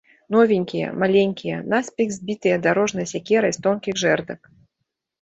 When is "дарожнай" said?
2.67-3.11